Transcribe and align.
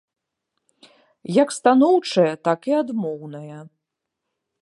Як 1.41 1.49
станоўчая, 1.57 2.33
так 2.49 2.59
і 2.71 2.75
адмоўная. 2.81 3.59